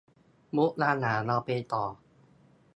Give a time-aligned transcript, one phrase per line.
[0.55, 1.85] มุกดาหารเราไปต่อ